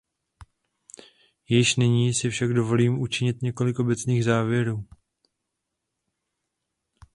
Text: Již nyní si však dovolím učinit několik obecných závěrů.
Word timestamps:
Již 1.49 1.75
nyní 1.75 2.13
si 2.13 2.29
však 2.29 2.53
dovolím 2.53 3.01
učinit 3.01 3.41
několik 3.41 3.79
obecných 3.79 4.23
závěrů. 4.23 4.85